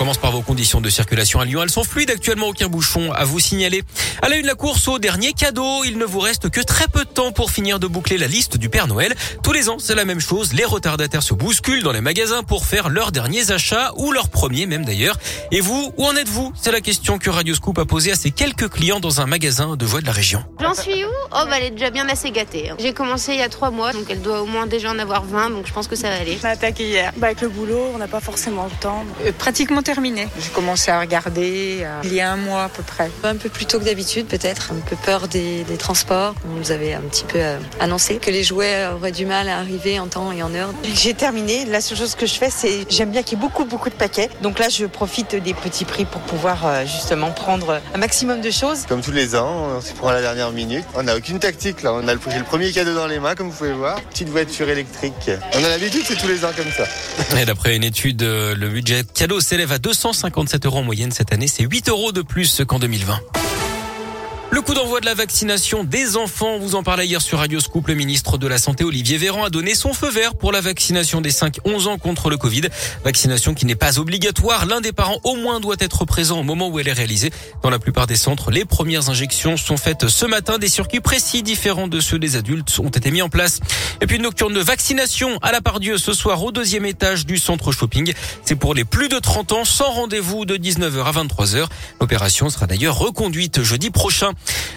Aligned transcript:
On 0.00 0.04
commence 0.04 0.16
par 0.16 0.32
vos 0.32 0.40
conditions 0.40 0.80
de 0.80 0.88
circulation 0.88 1.40
à 1.40 1.44
Lyon. 1.44 1.60
Elles 1.62 1.68
sont 1.68 1.84
fluides 1.84 2.10
actuellement, 2.10 2.46
aucun 2.46 2.68
bouchon 2.68 3.12
à 3.12 3.26
vous 3.26 3.38
signaler. 3.38 3.82
À 4.22 4.30
la 4.30 4.36
une, 4.36 4.46
la 4.46 4.54
course 4.54 4.88
au 4.88 4.98
dernier 4.98 5.34
cadeau. 5.34 5.84
Il 5.84 5.98
ne 5.98 6.06
vous 6.06 6.20
reste 6.20 6.48
que 6.48 6.62
très 6.62 6.88
peu 6.88 7.04
de 7.04 7.10
temps 7.10 7.32
pour 7.32 7.50
finir 7.50 7.78
de 7.78 7.86
boucler 7.86 8.16
la 8.16 8.26
liste 8.26 8.56
du 8.56 8.70
Père 8.70 8.86
Noël. 8.86 9.14
Tous 9.42 9.52
les 9.52 9.68
ans, 9.68 9.76
c'est 9.78 9.94
la 9.94 10.06
même 10.06 10.20
chose. 10.20 10.54
Les 10.54 10.64
retardataires 10.64 11.22
se 11.22 11.34
bousculent 11.34 11.82
dans 11.82 11.92
les 11.92 12.00
magasins 12.00 12.42
pour 12.42 12.64
faire 12.64 12.88
leurs 12.88 13.12
derniers 13.12 13.50
achats 13.50 13.92
ou 13.98 14.10
leurs 14.10 14.30
premiers 14.30 14.64
même 14.64 14.86
d'ailleurs. 14.86 15.18
Et 15.52 15.60
vous, 15.60 15.92
où 15.98 16.06
en 16.06 16.16
êtes-vous? 16.16 16.50
C'est 16.58 16.72
la 16.72 16.80
question 16.80 17.18
que 17.18 17.28
Radio 17.28 17.54
Scoop 17.54 17.78
a 17.78 17.84
posée 17.84 18.12
à 18.12 18.16
ses 18.16 18.30
quelques 18.30 18.70
clients 18.70 19.00
dans 19.00 19.20
un 19.20 19.26
magasin 19.26 19.76
de 19.76 19.84
voix 19.84 20.00
de 20.00 20.06
la 20.06 20.12
région. 20.12 20.42
J'en 20.62 20.72
suis 20.72 21.04
où? 21.04 21.08
Oh, 21.32 21.44
bah, 21.44 21.58
elle 21.58 21.64
est 21.64 21.70
déjà 21.72 21.90
bien 21.90 22.08
assez 22.08 22.30
gâtée. 22.30 22.70
hein. 22.70 22.76
J'ai 22.78 22.94
commencé 22.94 23.32
il 23.34 23.38
y 23.38 23.42
a 23.42 23.50
trois 23.50 23.70
mois, 23.70 23.92
donc 23.92 24.06
elle 24.08 24.22
doit 24.22 24.40
au 24.40 24.46
moins 24.46 24.66
déjà 24.66 24.90
en 24.90 24.98
avoir 24.98 25.26
20, 25.26 25.50
donc 25.50 25.66
je 25.66 25.74
pense 25.74 25.88
que 25.88 25.94
ça 25.96 26.08
va 26.08 26.16
aller. 26.16 26.38
On 26.42 26.46
a 26.46 26.52
attaqué 26.52 26.88
hier. 26.88 27.12
Bah, 27.18 27.26
avec 27.26 27.42
le 27.42 27.50
boulot, 27.50 27.90
on 27.94 27.98
n'a 27.98 28.08
pas 28.08 28.20
forcément 28.20 28.64
le 28.64 28.80
temps. 28.80 29.04
Euh, 29.26 29.32
pratiquement 29.38 29.82
terminé. 29.94 30.28
J'ai 30.40 30.50
commencé 30.50 30.92
à 30.92 31.00
regarder 31.00 31.80
euh, 31.82 32.00
il 32.04 32.14
y 32.14 32.20
a 32.20 32.30
un 32.30 32.36
mois 32.36 32.64
à 32.64 32.68
peu 32.68 32.84
près. 32.84 33.10
Un 33.24 33.34
peu 33.34 33.48
plus 33.48 33.66
tôt 33.66 33.80
que 33.80 33.84
d'habitude 33.84 34.26
peut-être, 34.26 34.70
un 34.70 34.78
peu 34.88 34.94
peur 34.94 35.26
des, 35.26 35.64
des 35.64 35.76
transports. 35.76 36.34
On 36.48 36.56
nous 36.56 36.70
avait 36.70 36.94
un 36.94 37.00
petit 37.00 37.24
peu 37.24 37.38
euh, 37.38 37.58
annoncé 37.80 38.18
que 38.18 38.30
les 38.30 38.44
jouets 38.44 38.86
auraient 38.86 39.10
du 39.10 39.26
mal 39.26 39.48
à 39.48 39.58
arriver 39.58 39.98
en 39.98 40.06
temps 40.06 40.30
et 40.30 40.44
en 40.44 40.54
heure. 40.54 40.70
J'ai 40.94 41.14
terminé. 41.14 41.64
La 41.64 41.80
seule 41.80 41.98
chose 41.98 42.14
que 42.14 42.24
je 42.24 42.34
fais, 42.34 42.50
c'est 42.50 42.86
j'aime 42.88 43.10
bien 43.10 43.24
qu'il 43.24 43.36
y 43.36 43.40
ait 43.40 43.44
beaucoup, 43.44 43.64
beaucoup 43.64 43.90
de 43.90 43.94
paquets. 43.94 44.30
Donc 44.42 44.60
là, 44.60 44.68
je 44.68 44.86
profite 44.86 45.34
des 45.34 45.54
petits 45.54 45.84
prix 45.84 46.04
pour 46.04 46.20
pouvoir 46.20 46.64
euh, 46.64 46.86
justement 46.86 47.32
prendre 47.32 47.80
un 47.92 47.98
maximum 47.98 48.40
de 48.42 48.50
choses. 48.52 48.86
Comme 48.88 49.02
tous 49.02 49.10
les 49.10 49.34
ans, 49.34 49.70
on 49.76 49.80
s'y 49.80 49.94
prend 49.94 50.08
à 50.08 50.12
la 50.12 50.22
dernière 50.22 50.52
minute. 50.52 50.84
On 50.94 51.02
n'a 51.02 51.16
aucune 51.16 51.40
tactique 51.40 51.82
là. 51.82 51.94
On 51.94 52.06
a 52.06 52.14
le 52.14 52.44
premier 52.44 52.70
cadeau 52.70 52.94
dans 52.94 53.08
les 53.08 53.18
mains, 53.18 53.34
comme 53.34 53.50
vous 53.50 53.56
pouvez 53.56 53.72
voir. 53.72 54.00
Petite 54.02 54.28
voiture 54.28 54.68
électrique. 54.68 55.32
On 55.54 55.64
a 55.64 55.68
l'habitude, 55.68 56.02
c'est 56.04 56.16
tous 56.16 56.28
les 56.28 56.44
ans 56.44 56.52
comme 56.56 56.70
ça. 56.70 56.84
Et 57.40 57.44
d'après 57.44 57.74
une 57.74 57.84
étude, 57.84 58.22
euh, 58.22 58.54
le 58.54 58.68
budget 58.68 59.02
cadeau 59.14 59.40
s'élève 59.40 59.72
à 59.72 59.78
257 59.80 60.66
euros 60.66 60.78
en 60.78 60.82
moyenne 60.82 61.10
cette 61.10 61.32
année. 61.32 61.48
C'est 61.48 61.64
8 61.64 61.88
euros 61.88 62.12
de 62.12 62.22
plus 62.22 62.62
qu'en 62.66 62.78
2020. 62.78 63.20
Le 64.52 64.62
coup 64.62 64.74
d'envoi 64.74 64.98
de 65.00 65.06
la 65.06 65.14
vaccination 65.14 65.84
des 65.84 66.16
enfants, 66.16 66.58
vous 66.58 66.74
en 66.74 66.82
parlez 66.82 67.06
hier 67.06 67.22
sur 67.22 67.38
Radio 67.38 67.60
Scoop. 67.60 67.86
Le 67.86 67.94
ministre 67.94 68.36
de 68.36 68.48
la 68.48 68.58
Santé, 68.58 68.82
Olivier 68.82 69.16
Véran, 69.16 69.44
a 69.44 69.50
donné 69.50 69.76
son 69.76 69.92
feu 69.92 70.10
vert 70.10 70.34
pour 70.34 70.50
la 70.50 70.60
vaccination 70.60 71.20
des 71.20 71.30
5-11 71.30 71.86
ans 71.86 71.98
contre 71.98 72.30
le 72.30 72.36
Covid. 72.36 72.62
Vaccination 73.04 73.54
qui 73.54 73.64
n'est 73.64 73.76
pas 73.76 74.00
obligatoire. 74.00 74.66
L'un 74.66 74.80
des 74.80 74.90
parents 74.90 75.20
au 75.22 75.36
moins 75.36 75.60
doit 75.60 75.76
être 75.78 76.04
présent 76.04 76.40
au 76.40 76.42
moment 76.42 76.68
où 76.68 76.80
elle 76.80 76.88
est 76.88 76.92
réalisée. 76.92 77.30
Dans 77.62 77.70
la 77.70 77.78
plupart 77.78 78.08
des 78.08 78.16
centres, 78.16 78.50
les 78.50 78.64
premières 78.64 79.08
injections 79.08 79.56
sont 79.56 79.76
faites 79.76 80.08
ce 80.08 80.26
matin. 80.26 80.58
Des 80.58 80.68
circuits 80.68 81.00
précis 81.00 81.44
différents 81.44 81.86
de 81.86 82.00
ceux 82.00 82.18
des 82.18 82.34
adultes 82.34 82.76
ont 82.80 82.88
été 82.88 83.12
mis 83.12 83.22
en 83.22 83.28
place. 83.28 83.60
Et 84.00 84.08
puis 84.08 84.16
une 84.16 84.22
nocturne 84.22 84.52
de 84.52 84.60
vaccination 84.60 85.38
à 85.42 85.52
la 85.52 85.60
Pardieu 85.60 85.96
ce 85.96 86.12
soir 86.12 86.42
au 86.42 86.50
deuxième 86.50 86.86
étage 86.86 87.24
du 87.24 87.38
centre 87.38 87.70
shopping. 87.70 88.12
C'est 88.44 88.56
pour 88.56 88.74
les 88.74 88.84
plus 88.84 89.08
de 89.08 89.20
30 89.20 89.52
ans 89.52 89.64
sans 89.64 89.92
rendez-vous 89.92 90.44
de 90.44 90.56
19h 90.56 91.04
à 91.04 91.12
23h. 91.12 91.66
L'opération 92.00 92.50
sera 92.50 92.66
d'ailleurs 92.66 92.98
reconduite 92.98 93.62
jeudi 93.62 93.90
prochain. 93.90 94.32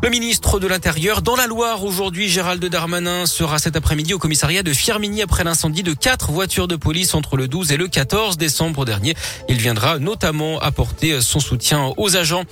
Le 0.00 0.10
ministre 0.10 0.60
de 0.60 0.68
l'Intérieur 0.68 1.22
dans 1.22 1.34
la 1.34 1.48
Loire 1.48 1.82
aujourd'hui, 1.84 2.28
Gérald 2.28 2.64
Darmanin 2.64 3.26
sera 3.26 3.58
cet 3.58 3.74
après-midi 3.74 4.14
au 4.14 4.18
commissariat 4.18 4.62
de 4.62 4.72
Firminy 4.72 5.22
après 5.22 5.42
l'incendie 5.42 5.82
de 5.82 5.92
quatre 5.92 6.30
voitures 6.30 6.68
de 6.68 6.76
police 6.76 7.14
entre 7.14 7.36
le 7.36 7.48
12 7.48 7.72
et 7.72 7.76
le 7.76 7.88
14 7.88 8.36
décembre 8.36 8.84
dernier. 8.84 9.16
Il 9.48 9.56
viendra 9.56 9.98
notamment 9.98 10.60
apporter 10.60 11.20
son 11.20 11.40
soutien 11.40 11.92
aux 11.96 12.16
agents. 12.16 12.44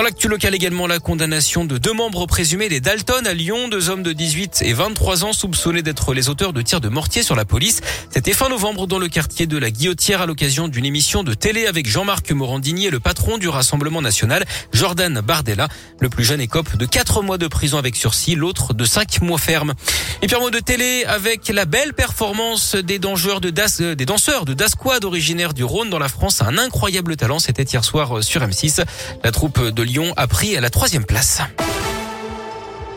Dans 0.00 0.04
l'actu 0.04 0.28
local 0.28 0.54
également, 0.54 0.86
la 0.86 0.98
condamnation 0.98 1.66
de 1.66 1.76
deux 1.76 1.92
membres 1.92 2.24
présumés 2.24 2.70
des 2.70 2.80
Dalton 2.80 3.26
à 3.26 3.34
Lyon, 3.34 3.68
deux 3.68 3.90
hommes 3.90 4.02
de 4.02 4.14
18 4.14 4.62
et 4.64 4.72
23 4.72 5.26
ans 5.26 5.34
soupçonnés 5.34 5.82
d'être 5.82 6.14
les 6.14 6.30
auteurs 6.30 6.54
de 6.54 6.62
tirs 6.62 6.80
de 6.80 6.88
mortier 6.88 7.22
sur 7.22 7.36
la 7.36 7.44
police. 7.44 7.82
C'était 8.08 8.32
fin 8.32 8.48
novembre 8.48 8.86
dans 8.86 8.98
le 8.98 9.08
quartier 9.08 9.46
de 9.46 9.58
la 9.58 9.70
Guillotière 9.70 10.22
à 10.22 10.26
l'occasion 10.26 10.68
d'une 10.68 10.86
émission 10.86 11.22
de 11.22 11.34
télé 11.34 11.66
avec 11.66 11.86
Jean-Marc 11.86 12.32
Morandini 12.32 12.86
et 12.86 12.90
le 12.90 12.98
patron 12.98 13.36
du 13.36 13.50
Rassemblement 13.50 14.00
national, 14.00 14.46
Jordan 14.72 15.20
Bardella. 15.20 15.68
Le 16.00 16.08
plus 16.08 16.24
jeune 16.24 16.40
écope 16.40 16.78
de 16.78 16.86
4 16.86 17.20
mois 17.20 17.36
de 17.36 17.46
prison 17.46 17.76
avec 17.76 17.94
sursis, 17.94 18.36
l'autre 18.36 18.72
de 18.72 18.86
5 18.86 19.20
mois 19.20 19.36
ferme. 19.36 19.74
Et 20.22 20.28
puis 20.28 20.34
un 20.34 20.40
mot 20.40 20.48
de 20.48 20.60
télé 20.60 21.04
avec 21.04 21.48
la 21.48 21.66
belle 21.66 21.92
performance 21.92 22.74
des 22.74 22.98
de 22.98 23.50
Das, 23.50 23.82
euh, 23.82 23.94
des 23.94 24.06
danseurs 24.06 24.46
de 24.46 24.54
Dasquad 24.54 25.04
originaires 25.04 25.52
du 25.52 25.62
Rhône 25.62 25.90
dans 25.90 25.98
la 25.98 26.08
France. 26.08 26.40
Un 26.40 26.56
incroyable 26.56 27.16
talent, 27.16 27.38
c'était 27.38 27.64
hier 27.64 27.84
soir 27.84 28.16
euh, 28.16 28.22
sur 28.22 28.40
M6. 28.40 28.82
La 29.22 29.30
troupe 29.30 29.60
de 29.62 29.89
Lyon 29.90 30.14
a 30.16 30.28
pris 30.28 30.56
à 30.56 30.60
la 30.60 30.70
troisième 30.70 31.04
place. 31.04 31.40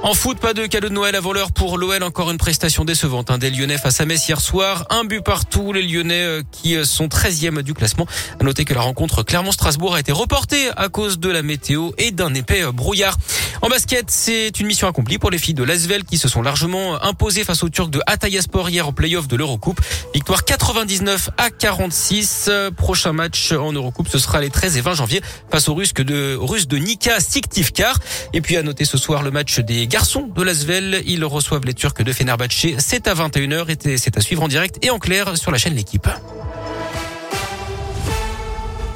En 0.03 0.13
foot, 0.13 0.37
pas 0.37 0.53
de 0.53 0.67
cadeau 0.67 0.89
de 0.89 0.93
Noël 0.93 1.15
avant 1.15 1.33
l'heure 1.33 1.51
pour 1.51 1.79
l'OL. 1.79 2.03
Encore 2.03 2.29
une 2.29 2.37
prestation 2.37 2.85
décevante 2.85 3.31
hein, 3.31 3.39
des 3.39 3.49
Lyonnais 3.49 3.79
face 3.79 3.99
à 3.99 4.05
Metz 4.05 4.27
hier 4.27 4.39
soir. 4.39 4.85
Un 4.91 5.03
but 5.03 5.23
partout. 5.23 5.73
Les 5.73 5.81
Lyonnais 5.81 6.21
euh, 6.21 6.43
qui 6.51 6.75
euh, 6.75 6.83
sont 6.83 7.07
13e 7.07 7.63
du 7.63 7.73
classement. 7.73 8.05
À 8.39 8.43
noter 8.43 8.63
que 8.63 8.75
la 8.75 8.81
rencontre 8.81 9.23
Clermont-Strasbourg 9.23 9.95
a 9.95 10.01
été 10.01 10.11
reportée 10.11 10.69
à 10.77 10.87
cause 10.89 11.17
de 11.17 11.29
la 11.29 11.41
météo 11.41 11.91
et 11.97 12.11
d'un 12.11 12.33
épais 12.35 12.63
euh, 12.63 12.71
brouillard. 12.71 13.17
En 13.63 13.69
basket, 13.69 14.11
c'est 14.11 14.59
une 14.59 14.67
mission 14.67 14.89
accomplie 14.89 15.17
pour 15.17 15.31
les 15.31 15.37
filles 15.37 15.53
de 15.53 15.63
Lasvel 15.63 16.03
qui 16.03 16.17
se 16.17 16.27
sont 16.27 16.41
largement 16.41 17.01
imposées 17.01 17.45
face 17.45 17.63
aux 17.63 17.69
Turcs 17.69 17.89
de 17.89 18.01
Hatayspor 18.05 18.69
hier 18.69 18.85
au 18.85 18.91
play-off 18.91 19.29
de 19.29 19.37
l'Eurocoupe. 19.37 19.79
Victoire 20.13 20.43
99 20.43 21.29
à 21.37 21.49
46. 21.49 22.51
Prochain 22.75 23.13
match 23.13 23.53
en 23.53 23.71
Eurocoupe, 23.71 24.09
ce 24.09 24.19
sera 24.19 24.41
les 24.41 24.49
13 24.49 24.75
et 24.75 24.81
20 24.81 24.95
janvier 24.95 25.21
face 25.49 25.69
aux 25.69 25.75
Russes 25.75 25.93
de, 25.93 26.77
Nika 26.77 27.21
Siktivkar. 27.21 27.97
Et 28.33 28.41
puis 28.41 28.57
à 28.57 28.63
noter 28.63 28.83
ce 28.83 28.97
soir 28.97 29.23
le 29.23 29.31
match 29.31 29.61
des 29.61 29.87
garçons 29.87 30.27
de 30.27 30.43
Lasvel. 30.43 31.01
Ils 31.05 31.23
reçoivent 31.23 31.63
les 31.63 31.73
Turcs 31.73 32.03
de 32.03 32.11
Fenerbahçe. 32.11 32.75
C'est 32.79 33.07
à 33.07 33.13
21h 33.13 33.87
et 33.87 33.97
c'est 33.97 34.17
à 34.17 34.19
suivre 34.19 34.43
en 34.43 34.49
direct 34.49 34.83
et 34.83 34.89
en 34.89 34.99
clair 34.99 35.37
sur 35.37 35.51
la 35.51 35.57
chaîne 35.57 35.73
L'équipe. 35.73 36.09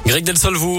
Greg 0.08 0.24
Delsol, 0.24 0.56
vous 0.56 0.76